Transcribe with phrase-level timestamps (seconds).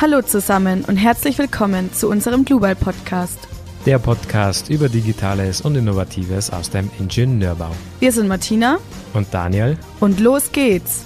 [0.00, 3.38] Hallo zusammen und herzlich willkommen zu unserem Global Podcast.
[3.84, 7.70] Der Podcast über Digitales und Innovatives aus dem Ingenieurbau.
[7.98, 8.78] Wir sind Martina
[9.12, 11.04] und Daniel und los geht's.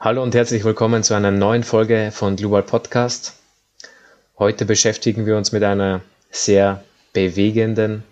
[0.00, 3.34] Hallo und herzlich willkommen zu einer neuen Folge von Global Podcast.
[4.38, 6.00] Heute beschäftigen wir uns mit einer
[6.30, 6.82] sehr
[7.12, 8.02] bewegenden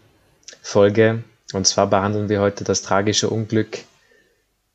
[0.60, 1.24] Folge.
[1.54, 3.78] Und zwar behandeln wir heute das tragische Unglück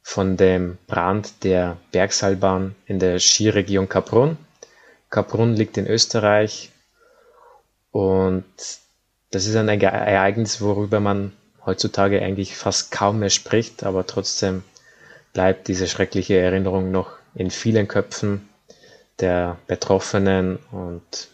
[0.08, 4.38] von dem Brand der Bergseilbahn in der Skiregion Kaprun.
[5.10, 6.70] Kaprun liegt in Österreich
[7.92, 8.46] und
[9.32, 11.34] das ist ein Ereignis, worüber man
[11.66, 14.64] heutzutage eigentlich fast kaum mehr spricht, aber trotzdem
[15.34, 18.48] bleibt diese schreckliche Erinnerung noch in vielen Köpfen
[19.20, 21.30] der Betroffenen und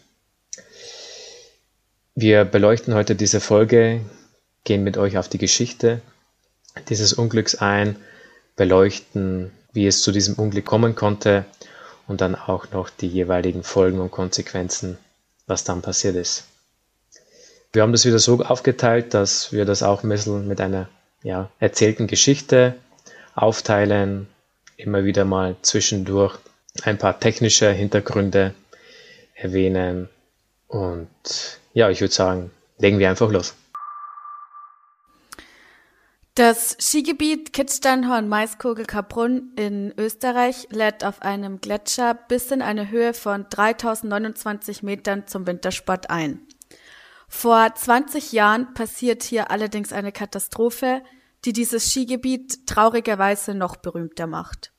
[2.14, 4.00] wir beleuchten heute diese Folge,
[4.64, 6.00] gehen mit euch auf die Geschichte
[6.88, 7.96] dieses Unglücks ein,
[8.56, 11.44] beleuchten, wie es zu diesem Unglück kommen konnte
[12.06, 14.98] und dann auch noch die jeweiligen Folgen und Konsequenzen,
[15.46, 16.44] was dann passiert ist.
[17.72, 20.88] Wir haben das wieder so aufgeteilt, dass wir das auch ein bisschen mit einer
[21.22, 22.74] ja, erzählten Geschichte
[23.34, 24.28] aufteilen,
[24.76, 26.38] immer wieder mal zwischendurch
[26.82, 28.54] ein paar technische Hintergründe
[29.34, 30.08] erwähnen
[30.68, 31.08] und
[31.74, 33.54] ja, ich würde sagen, legen wir einfach los.
[36.34, 44.82] Das Skigebiet Kitzsteinhorn-Maiskogel-Kaprun in Österreich lädt auf einem Gletscher bis in eine Höhe von 3029
[44.82, 46.40] Metern zum Wintersport ein.
[47.28, 51.02] Vor 20 Jahren passiert hier allerdings eine Katastrophe,
[51.44, 54.72] die dieses Skigebiet traurigerweise noch berühmter macht.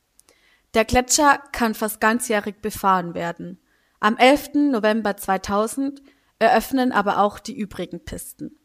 [0.73, 3.59] Der Gletscher kann fast ganzjährig befahren werden.
[3.99, 4.71] Am 11.
[4.71, 6.01] November 2000
[6.39, 8.57] eröffnen aber auch die übrigen Pisten.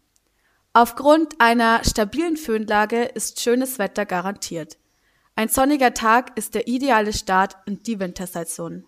[0.80, 4.78] Aufgrund einer stabilen Föhnlage ist schönes Wetter garantiert.
[5.34, 8.84] Ein sonniger Tag ist der ideale Start in die Wintersaison.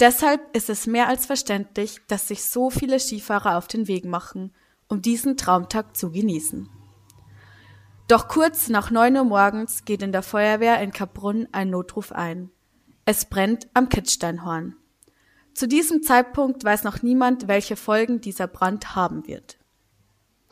[0.00, 4.54] Deshalb ist es mehr als verständlich, dass sich so viele Skifahrer auf den Weg machen,
[4.88, 6.70] um diesen Traumtag zu genießen.
[8.08, 12.50] Doch kurz nach neun Uhr morgens geht in der Feuerwehr in Kaprun ein Notruf ein.
[13.04, 14.76] Es brennt am Kitzsteinhorn.
[15.52, 19.58] Zu diesem Zeitpunkt weiß noch niemand, welche Folgen dieser Brand haben wird.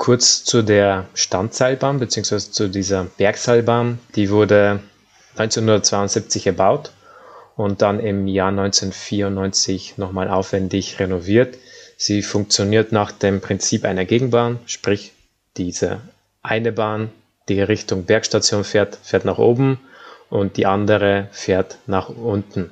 [0.00, 2.38] Kurz zu der Standseilbahn bzw.
[2.38, 3.98] zu dieser Bergseilbahn.
[4.14, 4.80] Die wurde
[5.36, 6.92] 1972 erbaut
[7.54, 11.58] und dann im Jahr 1994 nochmal aufwendig renoviert.
[11.98, 15.12] Sie funktioniert nach dem Prinzip einer Gegenbahn, sprich
[15.58, 16.00] diese
[16.40, 17.10] eine Bahn,
[17.50, 19.80] die Richtung Bergstation fährt, fährt nach oben
[20.30, 22.70] und die andere fährt nach unten.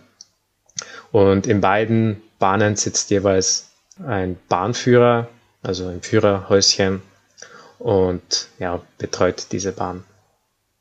[1.12, 3.68] Und in beiden Bahnen sitzt jeweils
[4.02, 5.28] ein Bahnführer,
[5.62, 7.02] also ein Führerhäuschen
[7.78, 10.04] und ja, betreut diese Bahn.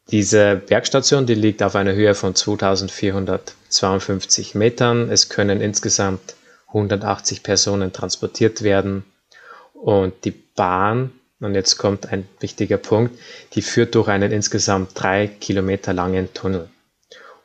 [0.09, 5.11] Diese Bergstation, die liegt auf einer Höhe von 2452 Metern.
[5.11, 6.35] Es können insgesamt
[6.67, 9.03] 180 Personen transportiert werden.
[9.73, 13.19] Und die Bahn, und jetzt kommt ein wichtiger Punkt,
[13.53, 16.69] die führt durch einen insgesamt drei Kilometer langen Tunnel.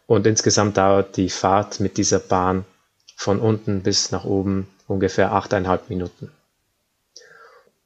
[0.07, 2.65] Und insgesamt dauert die Fahrt mit dieser Bahn
[3.17, 6.31] von unten bis nach oben ungefähr achteinhalb Minuten.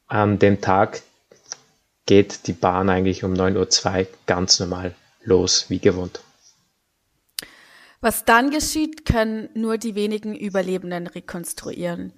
[0.07, 1.01] An dem Tag
[2.07, 6.21] geht die Bahn eigentlich um 9.02 Uhr ganz normal los, wie gewohnt.
[8.01, 12.13] Was dann geschieht, können nur die wenigen Überlebenden rekonstruieren.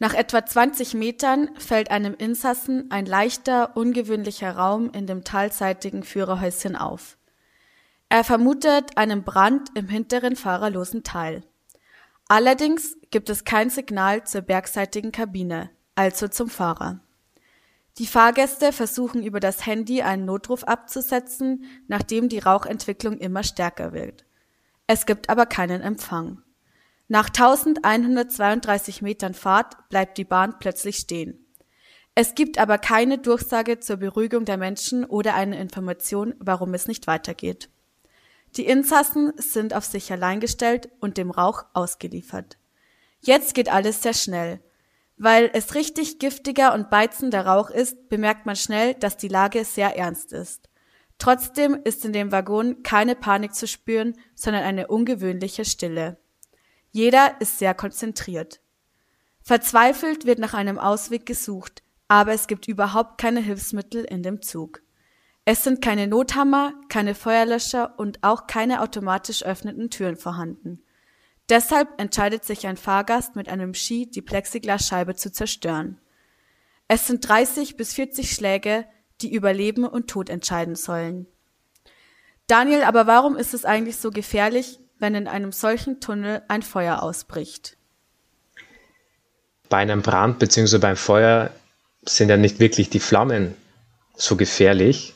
[0.00, 6.76] Nach etwa 20 Metern fällt einem Insassen ein leichter, ungewöhnlicher Raum in dem talseitigen Führerhäuschen
[6.76, 7.16] auf.
[8.08, 11.42] Er vermutet einen Brand im hinteren fahrerlosen Teil.
[12.28, 17.00] Allerdings gibt es kein Signal zur bergseitigen Kabine, also zum Fahrer.
[17.98, 24.24] Die Fahrgäste versuchen über das Handy einen Notruf abzusetzen, nachdem die Rauchentwicklung immer stärker wird.
[24.86, 26.42] Es gibt aber keinen Empfang.
[27.08, 31.44] Nach 1132 Metern Fahrt bleibt die Bahn plötzlich stehen.
[32.14, 37.06] Es gibt aber keine Durchsage zur Beruhigung der Menschen oder eine Information, warum es nicht
[37.06, 37.68] weitergeht.
[38.56, 42.58] Die Insassen sind auf sich allein gestellt und dem Rauch ausgeliefert.
[43.20, 44.60] Jetzt geht alles sehr schnell.
[45.18, 49.96] Weil es richtig giftiger und beizender Rauch ist, bemerkt man schnell, dass die Lage sehr
[49.96, 50.68] ernst ist.
[51.18, 56.18] Trotzdem ist in dem Waggon keine Panik zu spüren, sondern eine ungewöhnliche Stille.
[56.92, 58.60] Jeder ist sehr konzentriert.
[59.42, 64.82] Verzweifelt wird nach einem Ausweg gesucht, aber es gibt überhaupt keine Hilfsmittel in dem Zug.
[65.44, 70.82] Es sind keine Nothammer, keine Feuerlöscher und auch keine automatisch öffnenden Türen vorhanden.
[71.48, 75.98] Deshalb entscheidet sich ein Fahrgast mit einem Ski, die Plexiglasscheibe zu zerstören.
[76.88, 78.84] Es sind 30 bis 40 Schläge,
[79.20, 81.26] die über Leben und Tod entscheiden sollen.
[82.46, 87.02] Daniel, aber warum ist es eigentlich so gefährlich, wenn in einem solchen Tunnel ein Feuer
[87.02, 87.76] ausbricht?
[89.68, 90.78] Bei einem Brand bzw.
[90.78, 91.50] beim Feuer
[92.02, 93.54] sind ja nicht wirklich die Flammen
[94.16, 95.14] so gefährlich,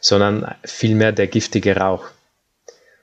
[0.00, 2.06] sondern vielmehr der giftige Rauch.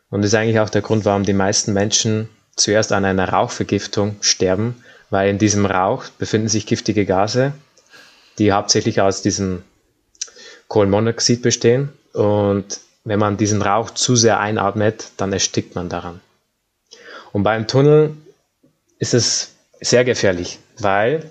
[0.09, 4.17] Und das ist eigentlich auch der Grund, warum die meisten Menschen zuerst an einer Rauchvergiftung
[4.21, 7.53] sterben, weil in diesem Rauch befinden sich giftige Gase,
[8.37, 9.63] die hauptsächlich aus diesem
[10.67, 11.89] Kohlenmonoxid bestehen.
[12.13, 16.19] Und wenn man diesen Rauch zu sehr einatmet, dann erstickt man daran.
[17.31, 18.17] Und beim Tunnel
[18.99, 21.29] ist es sehr gefährlich, weil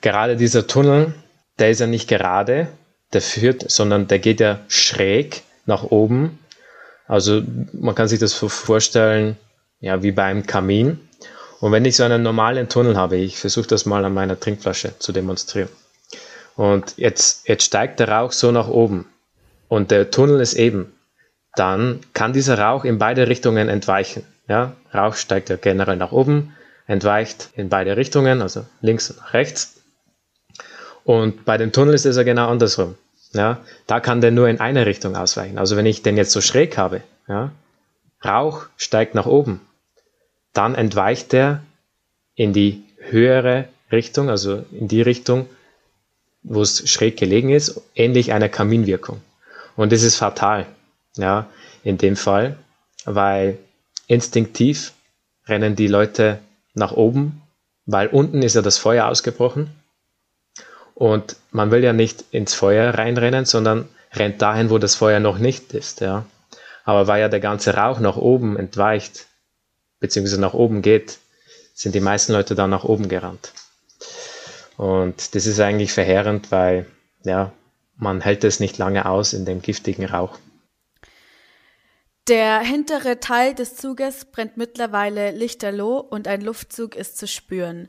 [0.00, 1.14] gerade dieser Tunnel,
[1.58, 2.68] der ist ja nicht gerade,
[3.12, 6.38] der führt, sondern der geht ja schräg nach oben.
[7.06, 7.42] Also
[7.72, 9.36] man kann sich das vorstellen,
[9.80, 11.00] ja, wie beim Kamin.
[11.60, 14.98] Und wenn ich so einen normalen Tunnel habe, ich versuche das mal an meiner Trinkflasche
[14.98, 15.68] zu demonstrieren.
[16.56, 19.06] Und jetzt, jetzt steigt der Rauch so nach oben
[19.68, 20.92] und der Tunnel ist eben,
[21.56, 24.24] dann kann dieser Rauch in beide Richtungen entweichen.
[24.48, 26.54] Ja, Rauch steigt ja generell nach oben,
[26.86, 29.80] entweicht in beide Richtungen, also links und rechts.
[31.04, 32.96] Und bei dem Tunnel ist es ja genau andersrum.
[33.32, 35.58] Ja, da kann der nur in eine Richtung ausweichen.
[35.58, 37.50] Also wenn ich den jetzt so schräg habe, ja,
[38.24, 39.60] Rauch steigt nach oben,
[40.52, 41.62] dann entweicht der
[42.34, 45.46] in die höhere Richtung, also in die Richtung,
[46.42, 49.20] wo es schräg gelegen ist, ähnlich einer Kaminwirkung.
[49.76, 50.66] Und das ist fatal,
[51.16, 51.48] ja,
[51.82, 52.56] in dem Fall,
[53.04, 53.58] weil
[54.06, 54.92] instinktiv
[55.46, 56.38] rennen die Leute
[56.74, 57.42] nach oben,
[57.86, 59.70] weil unten ist ja das Feuer ausgebrochen
[60.94, 65.38] und man will ja nicht ins Feuer reinrennen, sondern rennt dahin, wo das Feuer noch
[65.38, 66.24] nicht ist, ja.
[66.84, 69.26] Aber weil ja der ganze Rauch nach oben entweicht,
[70.00, 71.18] beziehungsweise nach oben geht,
[71.74, 73.52] sind die meisten Leute dann nach oben gerannt.
[74.76, 76.86] Und das ist eigentlich verheerend, weil,
[77.24, 77.52] ja,
[77.96, 80.38] man hält es nicht lange aus in dem giftigen Rauch.
[82.28, 87.88] Der hintere Teil des Zuges brennt mittlerweile lichterloh und ein Luftzug ist zu spüren.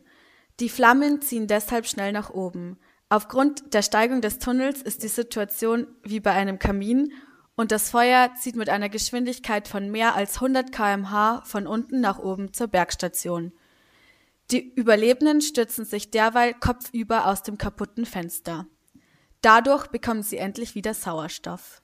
[0.60, 2.78] Die Flammen ziehen deshalb schnell nach oben.
[3.08, 7.14] Aufgrund der Steigung des Tunnels ist die Situation wie bei einem Kamin
[7.56, 12.20] und das Feuer zieht mit einer Geschwindigkeit von mehr als 100 kmh von unten nach
[12.20, 13.54] oben zur Bergstation.
[14.52, 18.68] Die Überlebenden stürzen sich derweil kopfüber aus dem kaputten Fenster.
[19.42, 21.82] Dadurch bekommen sie endlich wieder Sauerstoff.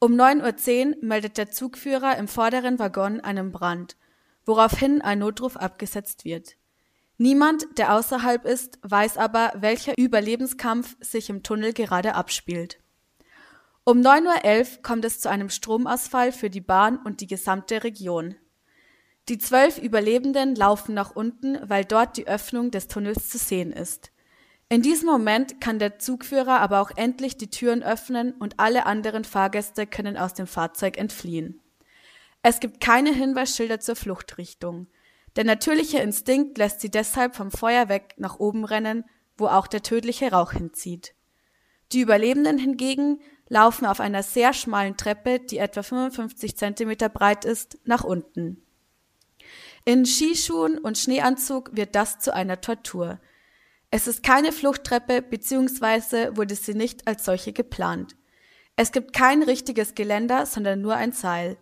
[0.00, 3.96] Um 9.10 Uhr meldet der Zugführer im vorderen Waggon einen Brand,
[4.46, 6.56] woraufhin ein Notruf abgesetzt wird.
[7.16, 12.78] Niemand, der außerhalb ist, weiß aber, welcher Überlebenskampf sich im Tunnel gerade abspielt.
[13.88, 18.34] Um 9.11 Uhr kommt es zu einem Stromausfall für die Bahn und die gesamte Region.
[19.30, 24.12] Die zwölf Überlebenden laufen nach unten, weil dort die Öffnung des Tunnels zu sehen ist.
[24.68, 29.24] In diesem Moment kann der Zugführer aber auch endlich die Türen öffnen und alle anderen
[29.24, 31.62] Fahrgäste können aus dem Fahrzeug entfliehen.
[32.42, 34.88] Es gibt keine Hinweisschilder zur Fluchtrichtung.
[35.36, 39.04] Der natürliche Instinkt lässt sie deshalb vom Feuer weg nach oben rennen,
[39.38, 41.14] wo auch der tödliche Rauch hinzieht.
[41.92, 47.78] Die Überlebenden hingegen laufen auf einer sehr schmalen Treppe, die etwa 55 Zentimeter breit ist,
[47.84, 48.62] nach unten.
[49.84, 53.20] In Skischuhen und Schneeanzug wird das zu einer Tortur.
[53.90, 56.36] Es ist keine Fluchttreppe bzw.
[56.36, 58.14] wurde sie nicht als solche geplant.
[58.76, 61.56] Es gibt kein richtiges Geländer, sondern nur ein Seil.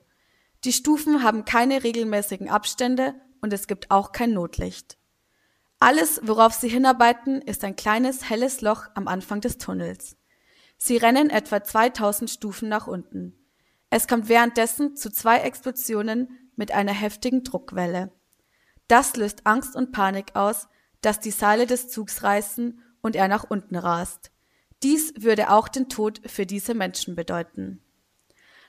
[0.65, 4.99] Die Stufen haben keine regelmäßigen Abstände und es gibt auch kein Notlicht.
[5.79, 10.17] Alles, worauf sie hinarbeiten, ist ein kleines helles Loch am Anfang des Tunnels.
[10.77, 13.35] Sie rennen etwa 2000 Stufen nach unten.
[13.91, 18.13] Es kommt währenddessen zu zwei Explosionen mit einer heftigen Druckwelle.
[18.89, 20.69] Das löst Angst und Panik aus,
[21.01, 24.31] dass die Seile des Zugs reißen und er nach unten rast.
[24.83, 27.83] Dies würde auch den Tod für diese Menschen bedeuten.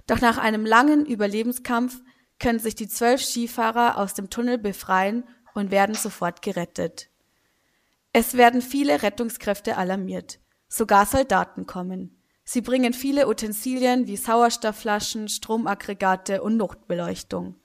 [0.05, 2.01] Doch nach einem langen Überlebenskampf
[2.39, 7.09] können sich die zwölf Skifahrer aus dem Tunnel befreien und werden sofort gerettet.
[8.13, 10.39] Es werden viele Rettungskräfte alarmiert.
[10.67, 12.21] Sogar Soldaten kommen.
[12.43, 17.55] Sie bringen viele Utensilien wie Sauerstoffflaschen, Stromaggregate und Notbeleuchtung.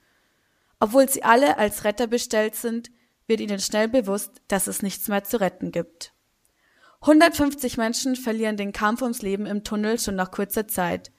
[0.79, 2.91] Obwohl sie alle als Retter bestellt sind,
[3.27, 6.13] wird ihnen schnell bewusst, dass es nichts mehr zu retten gibt.
[7.01, 11.11] 150 Menschen verlieren den Kampf ums Leben im Tunnel schon nach kurzer Zeit.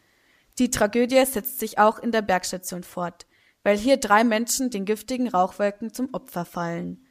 [0.58, 3.26] Die Tragödie setzt sich auch in der Bergstation fort,
[3.62, 7.03] weil hier drei Menschen den giftigen Rauchwolken zum Opfer fallen.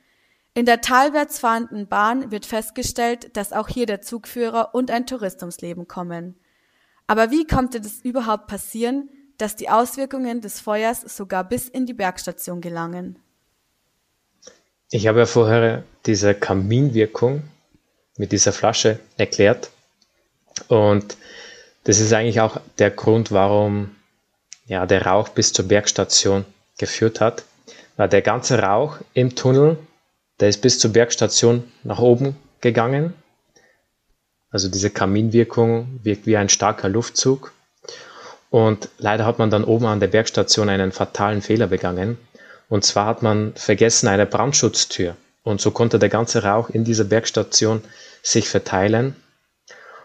[0.55, 5.41] In der talwärts fahrenden Bahn wird festgestellt, dass auch hier der Zugführer und ein Tourist
[5.41, 6.35] ums Leben kommen.
[7.07, 11.93] Aber wie konnte das überhaupt passieren, dass die Auswirkungen des Feuers sogar bis in die
[11.93, 13.17] Bergstation gelangen?
[14.91, 17.41] Ich habe ja vorher diese Kaminwirkung
[18.17, 19.71] mit dieser Flasche erklärt.
[20.67, 21.17] Und
[21.83, 23.95] das ist eigentlich auch der Grund, warum
[24.67, 26.45] ja, der Rauch bis zur Bergstation
[26.77, 27.43] geführt hat,
[27.97, 29.77] war der ganze Rauch im Tunnel,
[30.43, 33.13] der ist bis zur Bergstation nach oben gegangen.
[34.49, 37.53] Also diese Kaminwirkung wirkt wie ein starker Luftzug.
[38.49, 42.17] Und leider hat man dann oben an der Bergstation einen fatalen Fehler begangen.
[42.67, 45.15] Und zwar hat man vergessen eine Brandschutztür.
[45.43, 47.81] Und so konnte der ganze Rauch in dieser Bergstation
[48.21, 49.15] sich verteilen.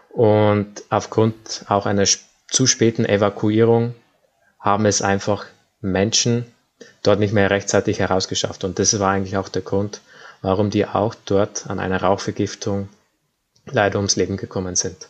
[0.07, 2.05] Und aufgrund auch einer
[2.47, 3.93] zu späten Evakuierung
[4.57, 5.47] haben es einfach
[5.81, 6.45] Menschen
[7.03, 8.63] dort nicht mehr rechtzeitig herausgeschafft.
[8.63, 9.99] Und das war eigentlich auch der Grund,
[10.41, 12.89] warum die auch dort an einer Rauchvergiftung
[13.65, 15.09] leider ums Leben gekommen sind.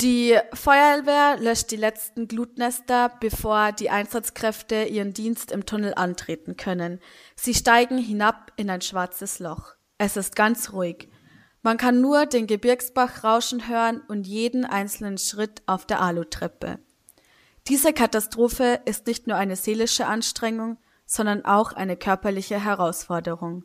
[0.00, 7.00] Die Feuerwehr löscht die letzten Glutnester, bevor die Einsatzkräfte ihren Dienst im Tunnel antreten können.
[7.36, 9.74] Sie steigen hinab in ein schwarzes Loch.
[9.98, 11.08] Es ist ganz ruhig.
[11.60, 16.78] Man kann nur den Gebirgsbach rauschen hören und jeden einzelnen Schritt auf der Alutreppe.
[17.68, 20.78] Diese Katastrophe ist nicht nur eine seelische Anstrengung,
[21.10, 23.64] sondern auch eine körperliche Herausforderung.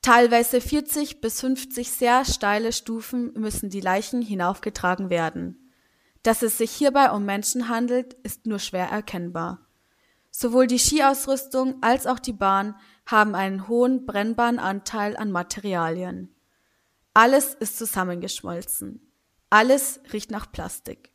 [0.00, 5.72] Teilweise 40 bis 50 sehr steile Stufen müssen die Leichen hinaufgetragen werden.
[6.22, 9.66] Dass es sich hierbei um Menschen handelt, ist nur schwer erkennbar.
[10.30, 12.76] Sowohl die Skiausrüstung als auch die Bahn
[13.06, 16.32] haben einen hohen brennbaren Anteil an Materialien.
[17.12, 19.00] Alles ist zusammengeschmolzen.
[19.50, 21.10] Alles riecht nach Plastik.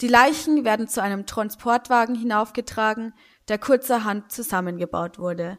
[0.00, 3.14] Die Leichen werden zu einem Transportwagen hinaufgetragen,
[3.48, 5.58] der kurzerhand zusammengebaut wurde.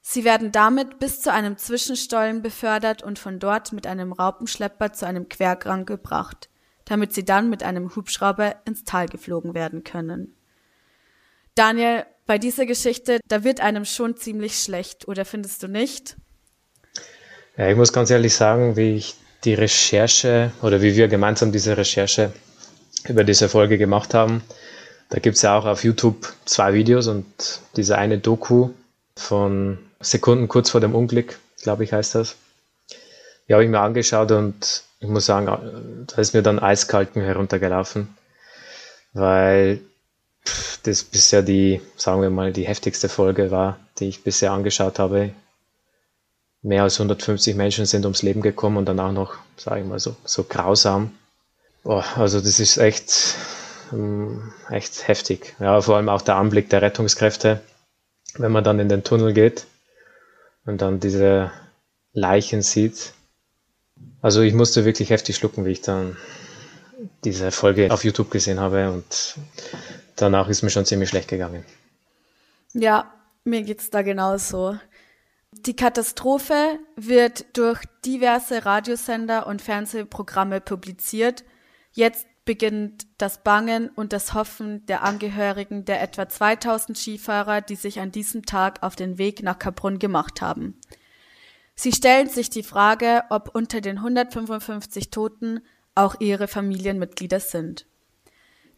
[0.00, 5.06] Sie werden damit bis zu einem Zwischenstollen befördert und von dort mit einem Raupenschlepper zu
[5.06, 6.48] einem Quergang gebracht,
[6.84, 10.36] damit sie dann mit einem Hubschrauber ins Tal geflogen werden können.
[11.56, 16.16] Daniel, bei dieser Geschichte, da wird einem schon ziemlich schlecht, oder findest du nicht?
[17.56, 21.76] Ja, ich muss ganz ehrlich sagen, wie ich die Recherche oder wie wir gemeinsam diese
[21.76, 22.32] Recherche
[23.08, 24.42] über diese Folge gemacht haben,
[25.08, 27.26] da gibt es ja auch auf YouTube zwei Videos und
[27.76, 28.70] diese eine Doku
[29.16, 32.36] von Sekunden kurz vor dem Unglück, glaube ich, heißt das.
[33.48, 35.46] Die habe ich mir angeschaut und ich muss sagen,
[36.06, 38.08] da ist mir dann eiskalt heruntergelaufen,
[39.12, 39.80] weil
[40.82, 45.30] das bisher die, sagen wir mal, die heftigste Folge war, die ich bisher angeschaut habe.
[46.62, 50.00] Mehr als 150 Menschen sind ums Leben gekommen und dann auch noch, sage ich mal,
[50.00, 51.12] so, so grausam.
[51.84, 53.36] Boah, also das ist echt,
[54.70, 55.54] echt heftig.
[55.60, 57.60] Ja, vor allem auch der Anblick der Rettungskräfte,
[58.36, 59.66] wenn man dann in den Tunnel geht
[60.64, 61.50] und dann diese
[62.12, 63.12] Leichen sieht.
[64.22, 66.16] Also ich musste wirklich heftig schlucken, wie ich dann
[67.24, 69.36] diese Folge auf YouTube gesehen habe und
[70.16, 71.64] danach ist mir schon ziemlich schlecht gegangen.
[72.72, 73.12] Ja,
[73.44, 74.78] mir geht's da genauso.
[75.52, 81.44] Die Katastrophe wird durch diverse Radiosender und Fernsehprogramme publiziert.
[81.92, 88.00] Jetzt beginnt das Bangen und das Hoffen der Angehörigen der etwa 2000 Skifahrer, die sich
[88.00, 90.80] an diesem Tag auf den Weg nach Kaprun gemacht haben.
[91.74, 95.60] Sie stellen sich die Frage, ob unter den 155 Toten
[95.94, 97.86] auch ihre Familienmitglieder sind.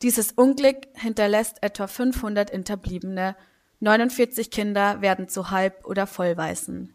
[0.03, 3.37] Dieses Unglück hinterlässt etwa 500 Hinterbliebene,
[3.81, 6.95] 49 Kinder werden zu Halb- oder Vollweißen.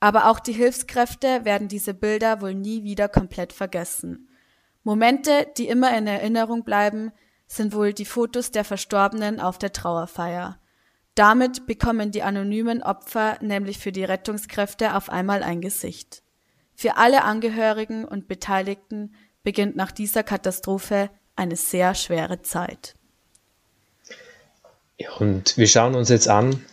[0.00, 4.28] Aber auch die Hilfskräfte werden diese Bilder wohl nie wieder komplett vergessen.
[4.86, 7.10] Momente, die immer in Erinnerung bleiben,
[7.48, 10.60] sind wohl die Fotos der Verstorbenen auf der Trauerfeier.
[11.16, 16.22] Damit bekommen die anonymen Opfer nämlich für die Rettungskräfte auf einmal ein Gesicht.
[16.76, 22.94] Für alle Angehörigen und Beteiligten beginnt nach dieser Katastrophe eine sehr schwere Zeit.
[25.18, 26.64] Und wir schauen uns jetzt an,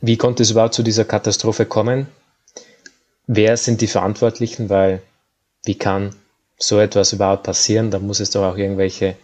[0.00, 2.06] wie konnte es überhaupt zu dieser Katastrophe kommen?
[3.26, 4.70] Wer sind die Verantwortlichen?
[4.70, 5.02] Weil
[5.66, 6.14] wie kann
[6.62, 9.16] so etwas überhaupt passieren, da muss es doch auch irgendwelche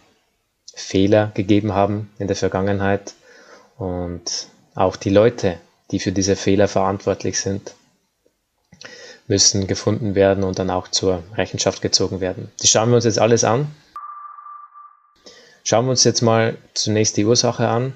[0.75, 3.13] Fehler gegeben haben in der Vergangenheit.
[3.77, 5.57] Und auch die Leute,
[5.91, 7.75] die für diese Fehler verantwortlich sind,
[9.27, 12.51] müssen gefunden werden und dann auch zur Rechenschaft gezogen werden.
[12.59, 13.73] Das schauen wir uns jetzt alles an.
[15.63, 17.95] Schauen wir uns jetzt mal zunächst die Ursache an.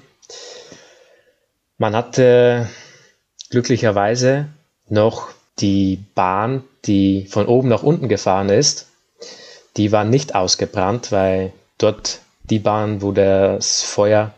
[1.76, 2.70] Man hatte
[3.50, 4.48] glücklicherweise
[4.88, 8.88] noch die Bahn, die von oben nach unten gefahren ist,
[9.76, 14.32] die war nicht ausgebrannt, weil dort die Bahn, wo das Feuer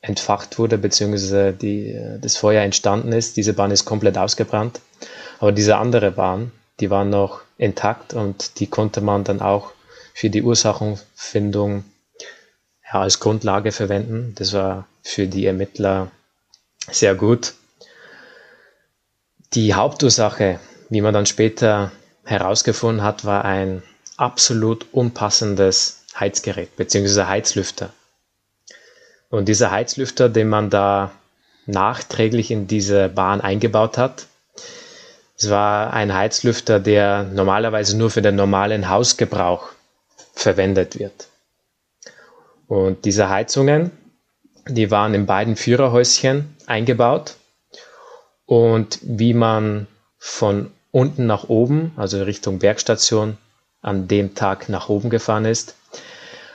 [0.00, 4.80] entfacht wurde, beziehungsweise die, das Feuer entstanden ist, diese Bahn ist komplett ausgebrannt.
[5.38, 9.72] Aber diese andere Bahn, die war noch intakt und die konnte man dann auch
[10.14, 11.84] für die Ursachenfindung
[12.84, 14.34] ja, als Grundlage verwenden.
[14.36, 16.10] Das war für die Ermittler
[16.90, 17.54] sehr gut.
[19.54, 21.92] Die Hauptursache, wie man dann später
[22.24, 23.82] herausgefunden hat, war ein
[24.16, 27.24] absolut unpassendes Heizgerät bzw.
[27.24, 27.90] Heizlüfter.
[29.28, 31.10] Und dieser Heizlüfter, den man da
[31.66, 34.26] nachträglich in diese Bahn eingebaut hat,
[35.38, 39.68] es war ein Heizlüfter, der normalerweise nur für den normalen Hausgebrauch
[40.32, 41.28] verwendet wird.
[42.68, 43.90] Und diese Heizungen,
[44.66, 47.34] die waren in beiden Führerhäuschen eingebaut.
[48.46, 49.86] Und wie man
[50.18, 53.36] von unten nach oben, also Richtung Bergstation,
[53.86, 55.76] an dem Tag nach oben gefahren ist,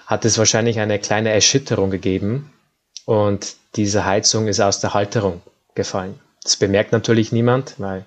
[0.05, 2.51] hat es wahrscheinlich eine kleine Erschütterung gegeben
[3.05, 5.41] und diese Heizung ist aus der Halterung
[5.73, 6.19] gefallen.
[6.43, 8.05] Das bemerkt natürlich niemand, weil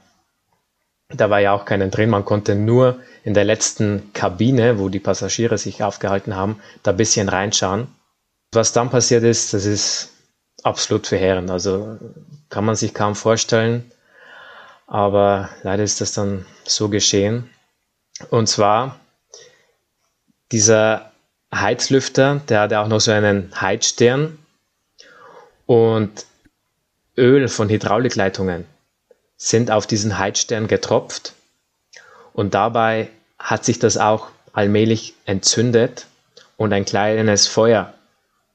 [1.09, 2.11] da war ja auch keinen drin.
[2.11, 6.97] Man konnte nur in der letzten Kabine, wo die Passagiere sich aufgehalten haben, da ein
[6.99, 7.87] bisschen reinschauen.
[8.53, 10.11] Was dann passiert ist, das ist
[10.63, 11.51] absolut verheerend.
[11.51, 11.99] Also
[12.51, 13.91] kann man sich kaum vorstellen.
[14.87, 17.49] Aber leider ist das dann so geschehen.
[18.31, 19.01] Und zwar
[20.53, 21.13] dieser
[21.55, 24.39] Heizlüfter, der hatte auch noch so einen Heizstern
[25.67, 26.27] und
[27.17, 28.67] Öl von Hydraulikleitungen
[29.37, 31.35] sind auf diesen Heizstern getropft
[32.33, 33.09] und dabei
[33.39, 36.07] hat sich das auch allmählich entzündet
[36.57, 37.95] und ein kleines Feuer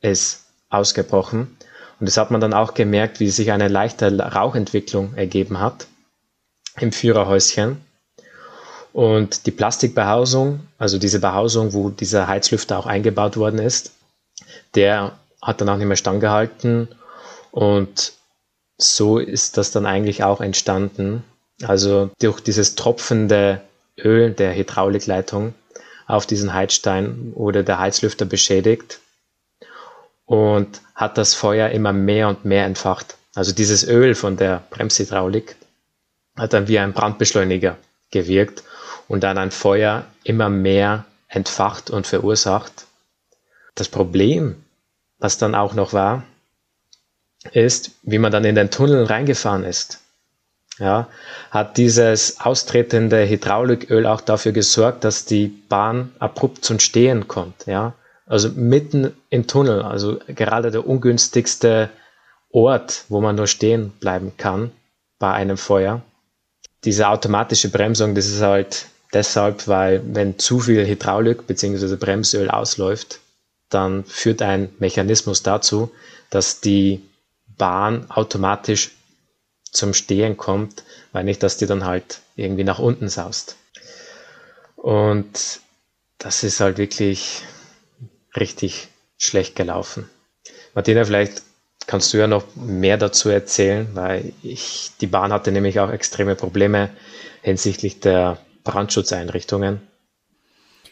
[0.02, 1.58] ist ausgebrochen.
[2.00, 5.88] Und das hat man dann auch gemerkt, wie sich eine leichte Rauchentwicklung ergeben hat
[6.80, 7.82] im Führerhäuschen.
[9.00, 13.94] Und die Plastikbehausung, also diese Behausung, wo dieser Heizlüfter auch eingebaut worden ist,
[14.76, 16.90] der hat dann auch nicht mehr standgehalten
[17.52, 18.12] und
[18.78, 21.24] so ist das dann eigentlich auch entstanden.
[21.64, 23.62] Also durch dieses tropfende
[23.98, 25.54] Öl der Hydraulikleitung
[26.06, 29.00] auf diesen Heizstein wurde der Heizlüfter beschädigt
[30.26, 33.16] und hat das Feuer immer mehr und mehr entfacht.
[33.34, 35.56] Also dieses Öl von der Bremshydraulik
[36.36, 37.78] hat dann wie ein Brandbeschleuniger
[38.12, 38.64] gewirkt
[39.10, 42.86] und dann ein Feuer immer mehr entfacht und verursacht.
[43.76, 44.64] Das Problem,
[45.18, 46.24] was dann auch noch war,
[47.52, 50.00] ist, wie man dann in den Tunnel reingefahren ist.
[50.78, 51.10] Ja,
[51.52, 57.66] hat dieses austretende Hydrauliköl auch dafür gesorgt, dass die Bahn abrupt zum Stehen kommt.
[57.66, 57.96] Ja,
[58.26, 61.90] also mitten im Tunnel, also gerade der ungünstigste
[62.52, 64.72] Ort, wo man nur stehen bleiben kann
[65.18, 66.02] bei einem Feuer.
[66.86, 71.96] Diese automatische Bremsung, das ist halt deshalb, weil wenn zu viel Hydraulik bzw.
[71.96, 73.20] Bremsöl ausläuft,
[73.70, 75.92] dann führt ein Mechanismus dazu,
[76.30, 77.02] dass die
[77.58, 78.92] Bahn automatisch
[79.72, 83.56] zum Stehen kommt, weil nicht, dass die dann halt irgendwie nach unten saust.
[84.76, 85.60] Und
[86.18, 87.42] das ist halt wirklich
[88.36, 90.10] richtig schlecht gelaufen.
[90.74, 91.44] Martina, vielleicht
[91.88, 96.36] kannst du ja noch mehr dazu erzählen, weil ich, die Bahn hatte nämlich auch extreme
[96.36, 96.90] Probleme
[97.42, 99.82] hinsichtlich der Brandschutzeinrichtungen.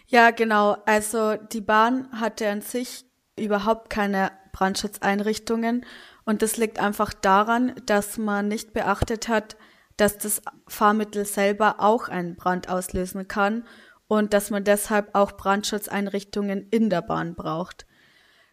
[0.08, 0.78] Ja, genau.
[0.86, 3.06] Also die Bahn hatte an sich
[3.38, 5.86] überhaupt keine Brandschutzeinrichtungen
[6.26, 9.58] und das liegt einfach daran, dass man nicht beachtet hat,
[9.98, 13.66] dass das Fahrmittel selber auch einen Brand auslösen kann
[14.08, 17.86] und dass man deshalb auch Brandschutzeinrichtungen in der Bahn braucht.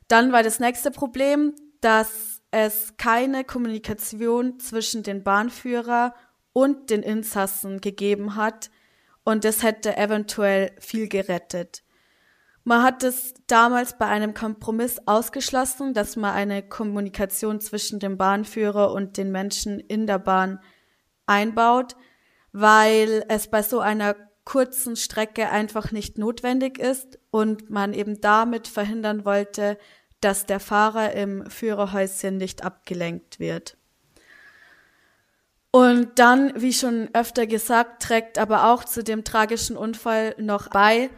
[0.09, 6.14] Dann war das nächste Problem, dass es keine Kommunikation zwischen den Bahnführer
[6.53, 8.70] und den Insassen gegeben hat
[9.25, 11.83] und das hätte eventuell viel gerettet.
[12.63, 18.93] Man hat es damals bei einem Kompromiss ausgeschlossen, dass man eine Kommunikation zwischen dem Bahnführer
[18.93, 20.61] und den Menschen in der Bahn
[21.27, 21.95] einbaut,
[22.53, 28.69] weil es bei so einer kurzen Strecke einfach nicht notwendig ist und man eben damit
[28.69, 29.79] verhindern wollte,
[30.21, 33.77] dass der Fahrer im Führerhäuschen nicht abgelenkt wird.
[35.75, 41.11] Und dann, wie schon öfter gesagt, trägt aber auch zu dem tragischen Unfall noch bei,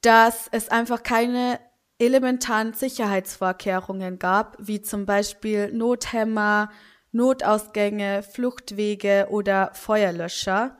[0.00, 1.60] dass es einfach keine
[1.98, 6.70] elementaren Sicherheitsvorkehrungen gab, wie zum Beispiel Nothämmer,
[7.12, 10.78] Notausgänge, Fluchtwege oder Feuerlöscher.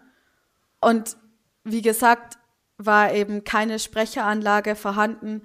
[0.81, 1.19] Und
[1.65, 2.39] wie gesagt,
[2.79, 5.43] war eben keine Sprecheranlage vorhanden,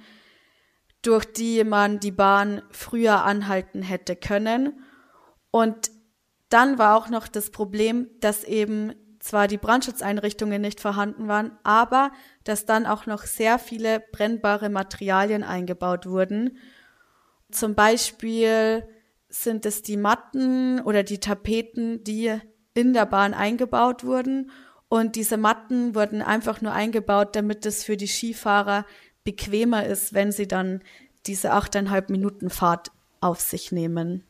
[1.01, 4.81] durch die man die Bahn früher anhalten hätte können.
[5.51, 5.91] Und
[6.53, 12.11] dann war auch noch das Problem, dass eben zwar die Brandschutzeinrichtungen nicht vorhanden waren, aber
[12.43, 16.57] dass dann auch noch sehr viele brennbare Materialien eingebaut wurden.
[17.49, 18.85] Zum Beispiel
[19.29, 22.37] sind es die Matten oder die Tapeten, die
[22.73, 24.51] in der Bahn eingebaut wurden.
[24.89, 28.85] Und diese Matten wurden einfach nur eingebaut, damit es für die Skifahrer
[29.23, 30.83] bequemer ist, wenn sie dann
[31.25, 34.23] diese achteinhalb Minuten Fahrt auf sich nehmen.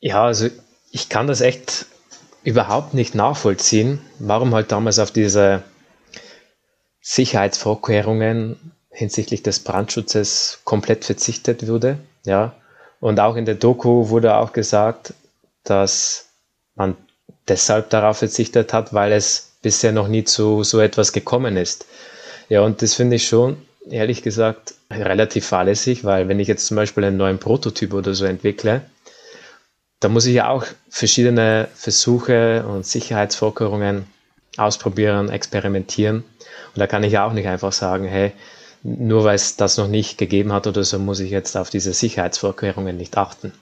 [0.00, 0.48] Ja, also
[0.90, 1.86] ich kann das echt
[2.42, 5.62] überhaupt nicht nachvollziehen, warum halt damals auf diese
[7.00, 11.98] Sicherheitsvorkehrungen hinsichtlich des Brandschutzes komplett verzichtet wurde.
[12.24, 12.54] Ja,
[13.00, 15.14] Und auch in der Doku wurde auch gesagt,
[15.64, 16.26] dass
[16.74, 16.96] man
[17.48, 21.86] deshalb darauf verzichtet hat, weil es bisher noch nie zu so etwas gekommen ist.
[22.48, 26.76] Ja, und das finde ich schon, ehrlich gesagt, relativ fahrlässig, weil wenn ich jetzt zum
[26.76, 28.82] Beispiel einen neuen Prototyp oder so entwickle,
[30.00, 34.06] da muss ich ja auch verschiedene Versuche und Sicherheitsvorkehrungen
[34.56, 36.24] ausprobieren, experimentieren.
[36.74, 38.32] Und da kann ich ja auch nicht einfach sagen, hey,
[38.82, 41.92] nur weil es das noch nicht gegeben hat oder so, muss ich jetzt auf diese
[41.92, 43.52] Sicherheitsvorkehrungen nicht achten.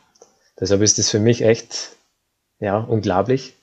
[0.61, 1.90] Deshalb ist es für mich echt,
[2.61, 3.55] ja, unglaublich.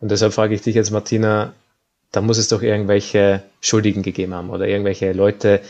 [0.00, 1.54] Und deshalb frage ich dich jetzt, Martina,
[2.10, 5.60] da muss es doch irgendwelche Schuldigen gegeben haben oder irgendwelche Leute,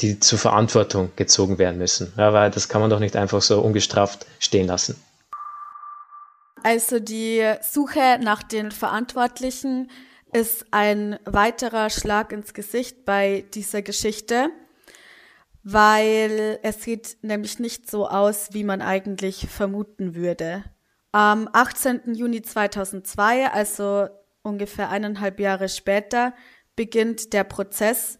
[0.00, 2.12] die zur Verantwortung gezogen werden müssen.
[2.16, 4.96] Ja, weil das kann man doch nicht einfach so ungestraft stehen lassen.
[6.64, 9.90] Also die Suche nach den Verantwortlichen
[10.32, 14.48] ist ein weiterer Schlag ins Gesicht bei dieser Geschichte,
[15.62, 20.64] weil es sieht nämlich nicht so aus, wie man eigentlich vermuten würde.
[21.12, 22.14] Am 18.
[22.14, 24.08] Juni 2002, also
[24.40, 26.32] ungefähr eineinhalb Jahre später,
[26.76, 28.18] beginnt der Prozess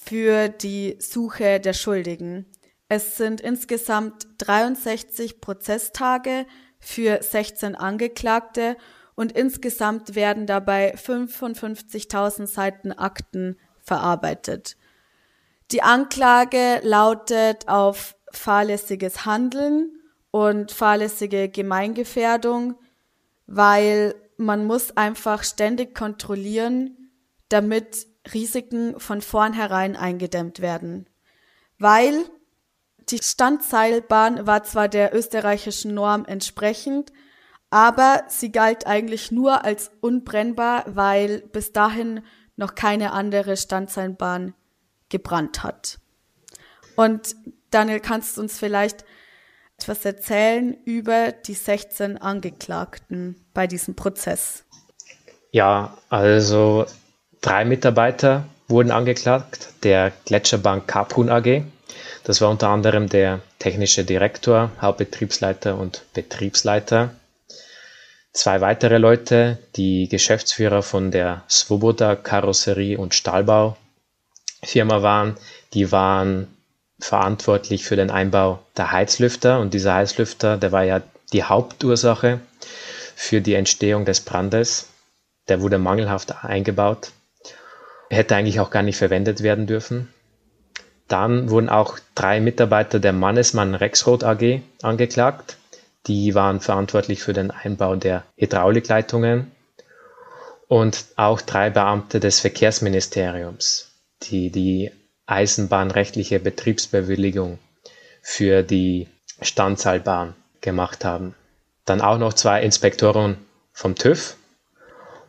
[0.00, 2.46] für die Suche der Schuldigen.
[2.88, 6.46] Es sind insgesamt 63 Prozesstage
[6.82, 8.76] für 16 Angeklagte
[9.14, 14.76] und insgesamt werden dabei 55.000 Seiten Akten verarbeitet.
[15.70, 19.92] Die Anklage lautet auf fahrlässiges Handeln
[20.30, 22.74] und fahrlässige Gemeingefährdung,
[23.46, 27.10] weil man muss einfach ständig kontrollieren,
[27.48, 31.08] damit Risiken von vornherein eingedämmt werden.
[31.78, 32.24] Weil
[33.12, 37.12] die Standseilbahn war zwar der österreichischen Norm entsprechend,
[37.70, 42.22] aber sie galt eigentlich nur als unbrennbar, weil bis dahin
[42.56, 44.54] noch keine andere Standseilbahn
[45.08, 45.98] gebrannt hat.
[46.96, 47.36] Und
[47.70, 49.04] Daniel, kannst du uns vielleicht
[49.78, 54.64] etwas erzählen über die 16 Angeklagten bei diesem Prozess?
[55.50, 56.86] Ja, also
[57.40, 61.62] drei Mitarbeiter wurden angeklagt, der Gletscherbank Kapun AG,
[62.24, 67.10] das war unter anderem der technische Direktor, Hauptbetriebsleiter und Betriebsleiter.
[68.32, 73.76] Zwei weitere Leute, die Geschäftsführer von der Svoboda Karosserie und Stahlbau
[74.64, 75.36] Firma waren,
[75.74, 76.46] die waren
[76.98, 82.40] verantwortlich für den Einbau der Heizlüfter und dieser Heizlüfter, der war ja die Hauptursache
[83.16, 84.88] für die Entstehung des Brandes.
[85.48, 87.10] Der wurde mangelhaft eingebaut,
[88.08, 90.12] hätte eigentlich auch gar nicht verwendet werden dürfen.
[91.12, 95.58] Dann wurden auch drei Mitarbeiter der Mannesmann Rexroth AG angeklagt.
[96.06, 99.50] Die waren verantwortlich für den Einbau der Hydraulikleitungen
[100.68, 103.90] und auch drei Beamte des Verkehrsministeriums,
[104.22, 104.90] die die
[105.26, 107.58] eisenbahnrechtliche Betriebsbewilligung
[108.22, 109.06] für die
[109.42, 111.34] Standseilbahn gemacht haben.
[111.84, 113.36] Dann auch noch zwei Inspektoren
[113.74, 114.34] vom TÜV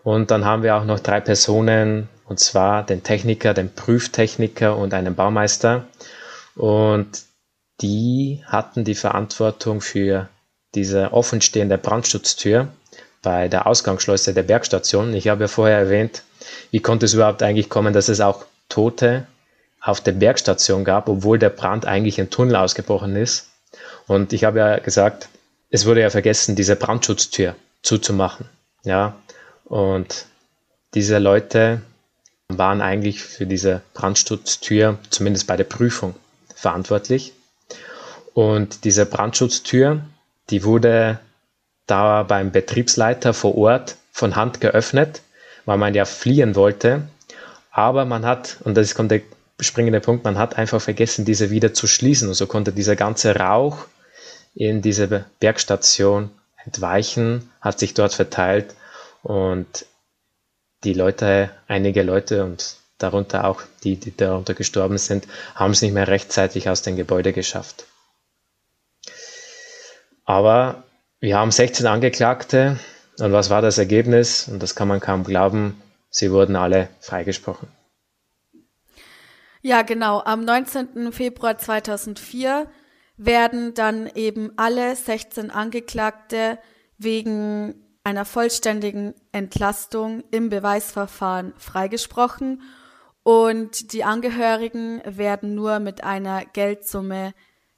[0.06, 4.94] und dann haben wir auch noch drei Personen und zwar den Techniker, den Prüftechniker und
[4.94, 5.88] einen Baumeister.
[6.56, 7.24] Und
[7.82, 10.30] die hatten die Verantwortung für
[10.76, 12.68] diese offenstehende Brandschutztür
[13.22, 15.14] bei der Ausgangsschleuse der Bergstation.
[15.14, 16.24] Ich habe ja vorher erwähnt,
[16.72, 19.28] wie konnte es überhaupt eigentlich kommen, dass es auch Tote
[19.82, 23.50] auf der Bergstation gab, obwohl der Brand eigentlich im Tunnel ausgebrochen ist.
[24.08, 25.30] Und ich habe ja gesagt,
[25.70, 28.48] es wurde ja vergessen, diese Brandschutztür zuzumachen.
[28.84, 29.16] Ja,
[29.66, 30.26] und
[30.94, 31.82] diese Leute
[32.58, 36.16] waren eigentlich für diese Brandschutztür, zumindest bei der Prüfung,
[36.56, 37.34] verantwortlich.
[38.34, 40.02] Und diese Brandschutztür,
[40.50, 41.20] die wurde
[41.88, 45.22] da beim Betriebsleiter vor Ort von Hand geöffnet,
[45.66, 47.04] weil man ja fliehen wollte.
[47.72, 49.22] Aber man hat, und das kommt der
[49.60, 52.28] springende Punkt, man hat einfach vergessen, diese wieder zu schließen.
[52.28, 53.86] Und so konnte dieser ganze Rauch
[54.56, 56.30] in diese Bergstation
[56.64, 58.76] entweichen, hat sich dort verteilt
[59.24, 59.86] und
[60.84, 65.94] die Leute, einige Leute und darunter auch die, die darunter gestorben sind, haben es nicht
[65.94, 67.86] mehr rechtzeitig aus dem Gebäude geschafft.
[70.26, 70.84] Aber
[71.20, 72.80] wir haben 16 Angeklagte
[73.20, 74.48] und was war das Ergebnis?
[74.48, 77.68] Und das kann man kaum glauben, sie wurden alle freigesprochen.
[79.62, 80.22] Ja, genau.
[80.24, 81.14] Am 19.
[81.14, 82.68] Februar 2004
[83.18, 86.58] werden dann eben alle 16 Angeklagte
[86.98, 92.62] wegen einer vollständigen Entlastung im Beweisverfahren freigesprochen
[93.24, 97.34] und die Angehörigen werden nur mit einer Geldsumme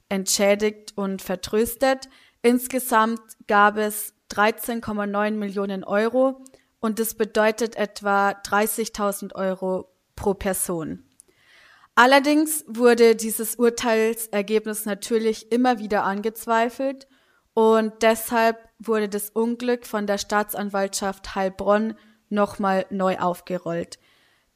[0.08, 2.08] entschädigt und vertröstet.
[2.42, 6.44] Insgesamt gab es 13,9 Millionen Euro
[6.80, 11.04] und das bedeutet etwa 30.000 Euro pro Person.
[11.94, 17.06] Allerdings wurde dieses Urteilsergebnis natürlich immer wieder angezweifelt
[17.54, 21.94] und deshalb wurde das Unglück von der Staatsanwaltschaft Heilbronn
[22.28, 23.98] nochmal neu aufgerollt.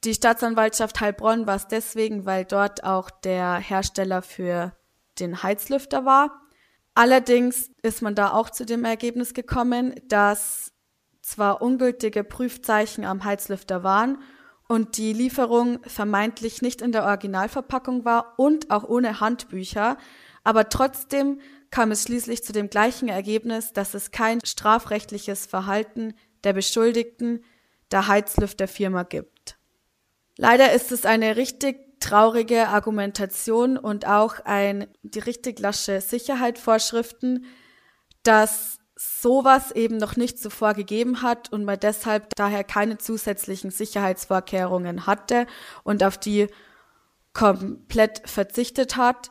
[0.05, 4.73] Die Staatsanwaltschaft Heilbronn war es deswegen, weil dort auch der Hersteller für
[5.19, 6.41] den Heizlüfter war.
[6.95, 10.73] Allerdings ist man da auch zu dem Ergebnis gekommen, dass
[11.23, 14.19] zwar ungültige Prüfzeichen am Heizlüfter waren
[14.69, 19.99] und die Lieferung vermeintlich nicht in der Originalverpackung war und auch ohne Handbücher,
[20.45, 26.53] aber trotzdem kam es schließlich zu dem gleichen Ergebnis, dass es kein strafrechtliches Verhalten der
[26.53, 27.45] Beschuldigten
[27.91, 29.57] der Heizlüfterfirma gibt.
[30.37, 37.45] Leider ist es eine richtig traurige Argumentation und auch ein die richtig lasche Sicherheitsvorschriften,
[38.23, 45.07] dass sowas eben noch nicht zuvor gegeben hat und man deshalb daher keine zusätzlichen Sicherheitsvorkehrungen
[45.07, 45.47] hatte
[45.85, 46.49] und auf die
[47.33, 49.31] komplett verzichtet hat.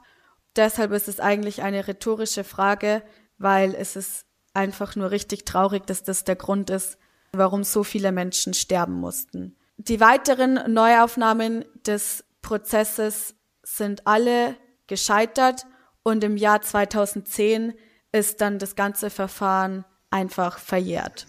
[0.59, 3.01] Deshalb ist es eigentlich eine rhetorische Frage,
[3.37, 6.97] weil es ist einfach nur richtig traurig, dass das der Grund ist,
[7.31, 9.55] warum so viele Menschen sterben mussten.
[9.77, 15.65] Die weiteren Neuaufnahmen des Prozesses sind alle gescheitert
[16.03, 17.73] und im Jahr 2010
[18.11, 21.25] ist dann das ganze Verfahren einfach verjährt.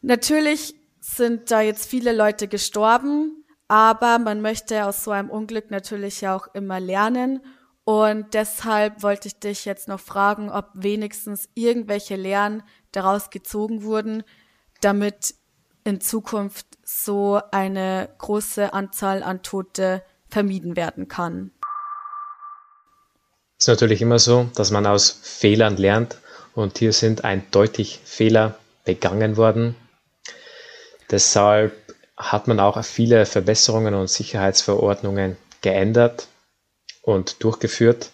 [0.00, 6.26] Natürlich sind da jetzt viele Leute gestorben, aber man möchte aus so einem Unglück natürlich
[6.26, 7.42] auch immer lernen.
[7.88, 14.24] Und deshalb wollte ich dich jetzt noch fragen, ob wenigstens irgendwelche Lehren daraus gezogen wurden,
[14.80, 15.36] damit
[15.84, 21.52] in Zukunft so eine große Anzahl an Tote vermieden werden kann.
[23.56, 26.18] Es ist natürlich immer so, dass man aus Fehlern lernt
[26.56, 29.76] und hier sind eindeutig Fehler begangen worden.
[31.08, 31.72] Deshalb
[32.16, 36.26] hat man auch viele Verbesserungen und Sicherheitsverordnungen geändert
[37.06, 38.10] und durchgeführt.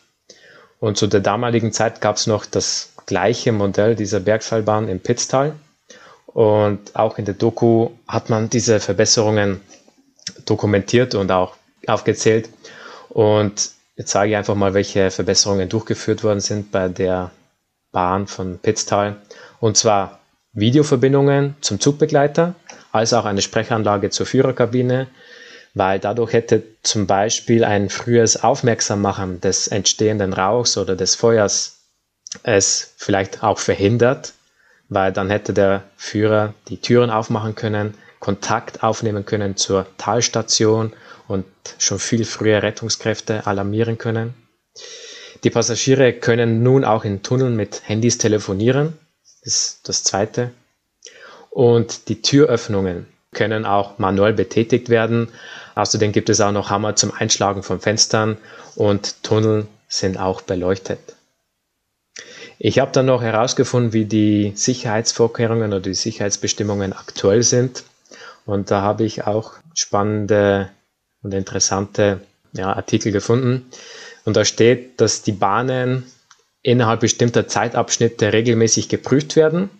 [0.78, 5.55] Und zu der damaligen Zeit gab es noch das gleiche Modell dieser Bergseilbahn im Pitztal.
[6.26, 9.61] Und auch in der Doku hat man diese Verbesserungen
[10.46, 11.57] dokumentiert und auch
[11.88, 12.48] aufgezählt.
[13.09, 17.31] Und Jetzt sage ich einfach mal, welche Verbesserungen durchgeführt worden sind bei der
[17.92, 19.16] Bahn von Pitztal.
[19.61, 20.20] Und zwar
[20.55, 22.55] Videoverbindungen zum Zugbegleiter,
[22.90, 25.09] als auch eine Sprechanlage zur Führerkabine,
[25.75, 31.79] weil dadurch hätte zum Beispiel ein frühes Aufmerksammachen des entstehenden Rauchs oder des Feuers
[32.43, 34.35] es vielleicht auch verhindert,
[34.89, 40.93] weil dann hätte der Führer die Türen aufmachen können, Kontakt aufnehmen können zur Talstation
[41.29, 41.45] und
[41.79, 44.35] schon viel früher Rettungskräfte alarmieren können.
[45.45, 48.99] Die Passagiere können nun auch in Tunneln mit Handys telefonieren.
[49.25, 50.53] Das ist das zweite.
[51.51, 55.29] Und die Türöffnungen können auch manuell betätigt werden.
[55.75, 58.37] Außerdem gibt es auch noch Hammer zum Einschlagen von Fenstern
[58.75, 61.01] und Tunnel sind auch beleuchtet.
[62.59, 67.85] Ich habe dann noch herausgefunden, wie die Sicherheitsvorkehrungen oder die Sicherheitsbestimmungen aktuell sind.
[68.45, 70.71] Und da habe ich auch spannende
[71.23, 72.21] und interessante
[72.53, 73.67] ja, Artikel gefunden.
[74.25, 76.05] Und da steht, dass die Bahnen
[76.63, 79.71] innerhalb bestimmter Zeitabschnitte regelmäßig geprüft werden.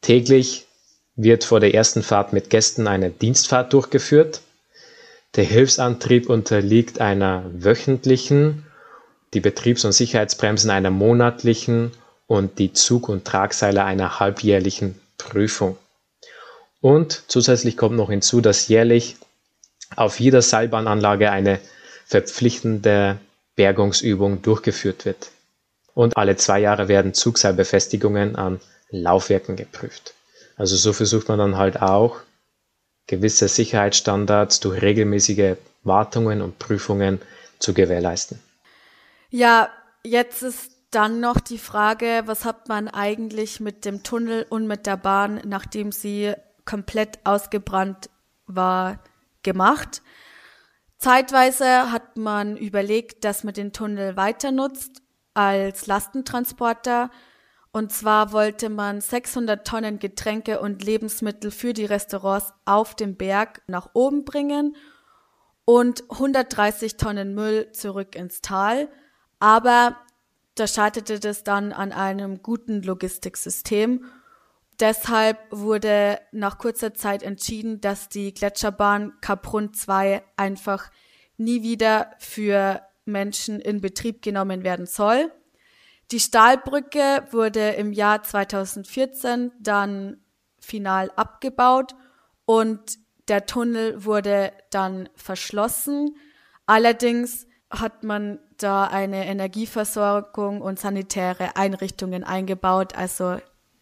[0.00, 0.66] Täglich
[1.14, 4.40] wird vor der ersten Fahrt mit Gästen eine Dienstfahrt durchgeführt.
[5.36, 8.64] Der Hilfsantrieb unterliegt einer wöchentlichen,
[9.34, 11.92] die Betriebs- und Sicherheitsbremsen einer monatlichen
[12.26, 15.76] und die Zug- und Tragseile einer halbjährlichen Prüfung.
[16.80, 19.16] Und zusätzlich kommt noch hinzu, dass jährlich
[19.94, 21.60] auf jeder Seilbahnanlage eine
[22.06, 23.18] verpflichtende
[23.56, 25.30] Bergungsübung durchgeführt wird.
[25.94, 30.14] Und alle zwei Jahre werden Zugseilbefestigungen an Laufwerken geprüft.
[30.56, 32.20] Also so versucht man dann halt auch
[33.06, 37.20] gewisse Sicherheitsstandards durch regelmäßige Wartungen und Prüfungen
[37.58, 38.40] zu gewährleisten.
[39.30, 39.68] Ja,
[40.02, 44.86] jetzt ist dann noch die Frage, was hat man eigentlich mit dem Tunnel und mit
[44.86, 48.08] der Bahn, nachdem sie komplett ausgebrannt
[48.46, 48.98] war,
[49.42, 50.02] gemacht.
[50.98, 55.02] Zeitweise hat man überlegt, dass man den Tunnel weiter nutzt
[55.34, 57.10] als Lastentransporter.
[57.76, 63.60] Und zwar wollte man 600 Tonnen Getränke und Lebensmittel für die Restaurants auf dem Berg
[63.66, 64.76] nach oben bringen
[65.66, 68.88] und 130 Tonnen Müll zurück ins Tal.
[69.40, 69.98] Aber
[70.54, 74.06] da scheiterte das dann an einem guten Logistiksystem
[74.80, 80.90] Deshalb wurde nach kurzer Zeit entschieden, dass die Gletscherbahn Kaprun 2 einfach
[81.38, 85.30] nie wieder für Menschen in Betrieb genommen werden soll.
[86.12, 90.18] Die Stahlbrücke wurde im Jahr 2014 dann
[90.60, 91.94] final abgebaut
[92.44, 96.16] und der Tunnel wurde dann verschlossen.
[96.66, 103.38] Allerdings hat man da eine Energieversorgung und sanitäre Einrichtungen eingebaut, also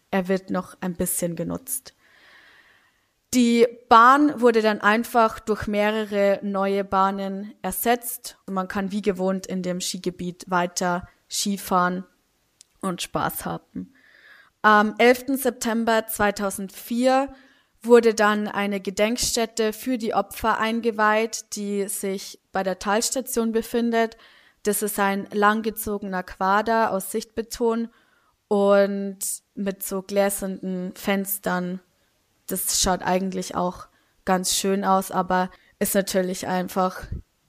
[0.09, 1.93] er wird noch ein bisschen genutzt.
[3.35, 9.61] Die Bahn wurde dann einfach durch mehrere neue Bahnen ersetzt man kann wie gewohnt in
[9.61, 12.05] dem Skigebiet weiter Skifahren
[12.85, 13.93] und Spaß haben.
[14.61, 15.41] Am 11.
[15.41, 17.33] September 2004
[17.83, 24.17] wurde dann eine Gedenkstätte für die Opfer eingeweiht, die sich bei der Talstation befindet.
[24.63, 27.89] Das ist ein langgezogener Quader aus Sichtbeton
[28.47, 29.19] und
[29.53, 31.79] mit so gläsernden Fenstern.
[32.47, 33.87] Das schaut eigentlich auch
[34.25, 37.03] ganz schön aus, aber ist natürlich einfach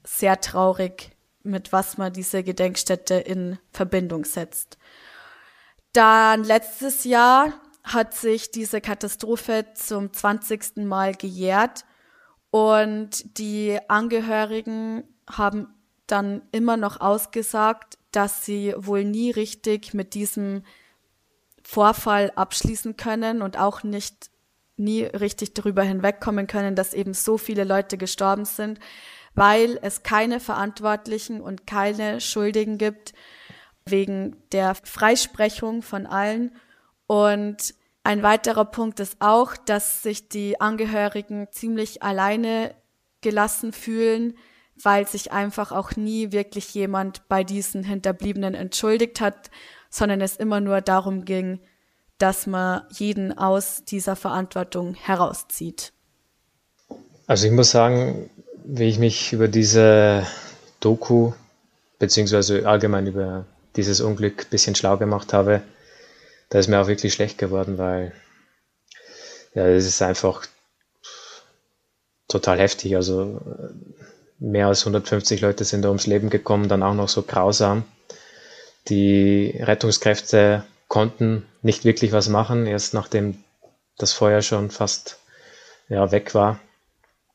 [0.04, 1.10] sehr traurig,
[1.42, 4.78] mit was man diese Gedenkstätte in Verbindung setzt.
[5.96, 10.84] Dann letztes Jahr hat sich diese Katastrophe zum 20.
[10.84, 11.86] Mal gejährt
[12.50, 15.68] und die Angehörigen haben
[16.06, 20.64] dann immer noch ausgesagt, dass sie wohl nie richtig mit diesem
[21.62, 24.30] Vorfall abschließen können und auch nicht
[24.76, 28.80] nie richtig darüber hinwegkommen können, dass eben so viele Leute gestorben sind,
[29.34, 33.14] weil es keine Verantwortlichen und keine Schuldigen gibt
[33.86, 36.52] wegen der Freisprechung von allen.
[37.06, 42.74] Und ein weiterer Punkt ist auch, dass sich die Angehörigen ziemlich alleine
[43.20, 44.34] gelassen fühlen,
[44.82, 49.50] weil sich einfach auch nie wirklich jemand bei diesen Hinterbliebenen entschuldigt hat,
[49.88, 51.60] sondern es immer nur darum ging,
[52.18, 55.92] dass man jeden aus dieser Verantwortung herauszieht.
[57.26, 58.30] Also ich muss sagen,
[58.64, 60.26] wie ich mich über diese
[60.80, 61.32] Doku
[61.98, 65.62] beziehungsweise allgemein über dieses Unglück ein bisschen schlau gemacht habe,
[66.48, 68.12] da ist mir auch wirklich schlecht geworden, weil
[69.54, 70.46] ja, es ist einfach
[72.28, 72.96] total heftig.
[72.96, 73.40] Also
[74.38, 77.84] mehr als 150 Leute sind da ums Leben gekommen, dann auch noch so grausam.
[78.88, 83.42] Die Rettungskräfte konnten nicht wirklich was machen, erst nachdem
[83.98, 85.18] das Feuer schon fast
[85.88, 86.60] ja, weg war.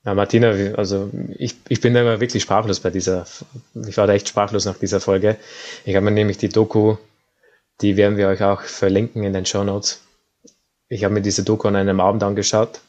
[0.04, 3.28] Ja, Martina, also ich, ich bin da immer wirklich sprachlos bei dieser,
[3.76, 5.38] ich war da echt sprachlos nach dieser Folge.
[5.86, 6.98] Ich habe mir nämlich die Doku,
[7.82, 10.02] die werden wir euch auch verlinken in den Show Notes.
[10.88, 12.82] Ich habe mir diese Doku an einem Abend angeschaut.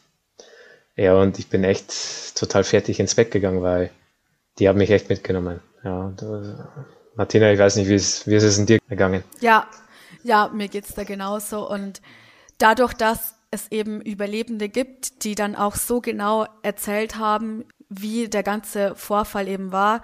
[0.97, 1.93] Ja, und ich bin echt
[2.35, 3.91] total fertig ins Bett gegangen, weil
[4.59, 5.61] die haben mich echt mitgenommen.
[5.85, 9.23] Ja, da, Martina, ich weiß nicht, wie es, wie ist es in dir gegangen?
[9.41, 9.67] Ja,
[10.23, 11.69] ja, mir geht's da genauso.
[11.69, 12.01] Und
[12.59, 18.43] dadurch, dass es eben Überlebende gibt, die dann auch so genau erzählt haben, wie der
[18.43, 20.03] ganze Vorfall eben war,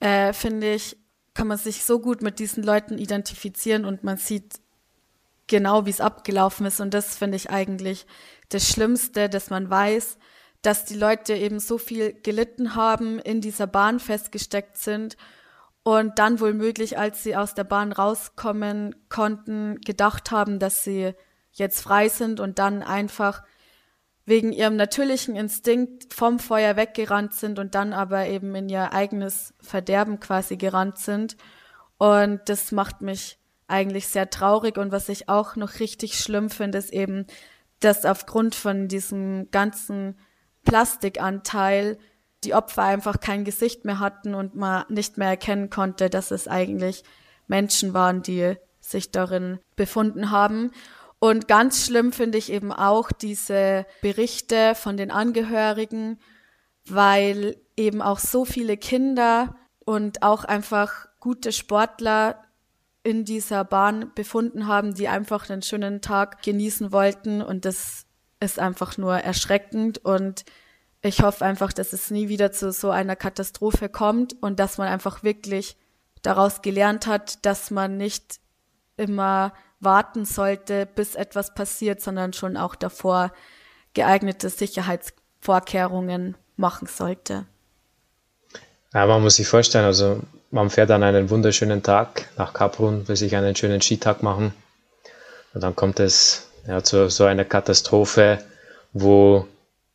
[0.00, 0.96] äh, finde ich,
[1.34, 4.60] kann man sich so gut mit diesen Leuten identifizieren und man sieht
[5.46, 6.80] genau, wie es abgelaufen ist.
[6.80, 8.06] Und das finde ich eigentlich
[8.48, 10.18] das Schlimmste, dass man weiß,
[10.62, 15.16] dass die Leute eben so viel gelitten haben, in dieser Bahn festgesteckt sind
[15.82, 21.14] und dann wohl möglich, als sie aus der Bahn rauskommen konnten, gedacht haben, dass sie
[21.58, 23.42] jetzt frei sind und dann einfach
[24.24, 29.54] wegen ihrem natürlichen Instinkt vom Feuer weggerannt sind und dann aber eben in ihr eigenes
[29.60, 31.36] Verderben quasi gerannt sind.
[31.96, 34.76] Und das macht mich eigentlich sehr traurig.
[34.76, 37.26] Und was ich auch noch richtig schlimm finde, ist eben,
[37.80, 40.18] dass aufgrund von diesem ganzen
[40.64, 41.98] Plastikanteil
[42.44, 46.48] die Opfer einfach kein Gesicht mehr hatten und man nicht mehr erkennen konnte, dass es
[46.48, 47.02] eigentlich
[47.46, 50.70] Menschen waren, die sich darin befunden haben.
[51.20, 56.18] Und ganz schlimm finde ich eben auch diese Berichte von den Angehörigen,
[56.86, 62.44] weil eben auch so viele Kinder und auch einfach gute Sportler
[63.02, 67.42] in dieser Bahn befunden haben, die einfach einen schönen Tag genießen wollten.
[67.42, 68.06] Und das
[68.40, 69.98] ist einfach nur erschreckend.
[69.98, 70.44] Und
[71.00, 74.88] ich hoffe einfach, dass es nie wieder zu so einer Katastrophe kommt und dass man
[74.88, 75.76] einfach wirklich
[76.22, 78.40] daraus gelernt hat, dass man nicht
[78.96, 83.32] immer warten sollte, bis etwas passiert, sondern schon auch davor
[83.94, 87.46] geeignete Sicherheitsvorkehrungen machen sollte.
[88.94, 90.20] Ja, man muss sich vorstellen, also
[90.50, 94.54] man fährt an einen wunderschönen Tag nach Kaprun, will sich einen schönen Skitag machen.
[95.54, 98.38] Und dann kommt es ja, zu so einer Katastrophe,
[98.92, 99.46] wo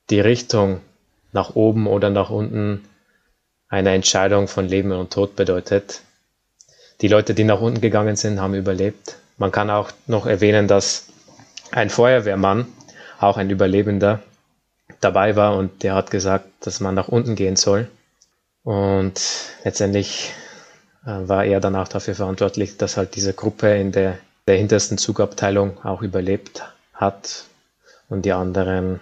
[0.10, 0.82] die Richtung
[1.32, 2.88] nach oben oder nach unten
[3.68, 6.02] eine Entscheidung von Leben und Tod bedeutet.
[7.02, 9.18] Die Leute, die nach unten gegangen sind, haben überlebt.
[9.38, 11.08] Man kann auch noch erwähnen, dass
[11.72, 12.68] ein Feuerwehrmann,
[13.20, 14.20] auch ein Überlebender,
[15.00, 17.90] dabei war und der hat gesagt, dass man nach unten gehen soll.
[18.64, 19.20] Und
[19.64, 20.34] letztendlich
[21.06, 24.18] äh, war er dann auch dafür verantwortlich, dass halt diese Gruppe in der,
[24.48, 26.64] der hintersten Zugabteilung auch überlebt
[26.94, 27.46] hat
[28.10, 29.00] und die anderen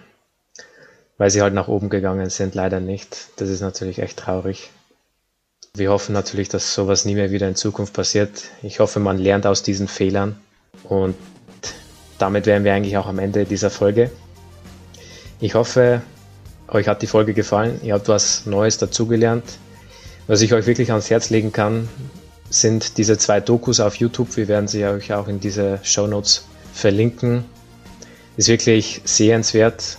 [1.22, 3.28] weil sie halt nach oben gegangen sind, leider nicht.
[3.36, 4.70] Das ist natürlich echt traurig.
[5.74, 8.50] Wir hoffen natürlich, dass sowas nie mehr wieder in Zukunft passiert.
[8.62, 10.38] Ich hoffe, man lernt aus diesen Fehlern.
[10.84, 11.16] Und
[12.18, 14.10] damit wären wir eigentlich auch am Ende dieser Folge.
[15.40, 16.02] Ich hoffe,
[16.68, 17.80] euch hat die Folge gefallen.
[17.82, 19.44] Ihr habt was Neues dazugelernt.
[20.26, 21.88] Was ich euch wirklich ans Herz legen kann,
[22.50, 24.36] sind diese zwei Dokus auf YouTube.
[24.36, 26.44] Wir werden sie euch auch in diese Show Notes
[26.74, 27.46] verlinken.
[28.36, 29.96] Ist wirklich sehenswert,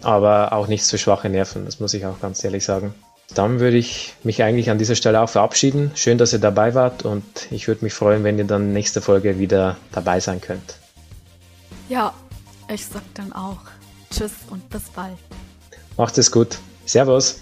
[0.00, 1.64] aber auch nicht für schwache Nerven.
[1.64, 2.94] Das muss ich auch ganz ehrlich sagen.
[3.34, 5.90] Dann würde ich mich eigentlich an dieser Stelle auch verabschieden.
[5.94, 9.38] Schön, dass ihr dabei wart und ich würde mich freuen, wenn ihr dann nächste Folge
[9.38, 10.76] wieder dabei sein könnt.
[11.88, 12.12] Ja,
[12.72, 13.60] ich sag dann auch
[14.10, 15.18] Tschüss und bis bald.
[15.96, 16.58] Macht es gut.
[16.86, 17.40] Servus.